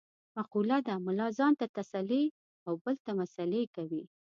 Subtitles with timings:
[0.35, 2.23] مقوله ده: ملا ځان ته تسلې
[2.67, 4.03] او بل ته مسعلې کوي.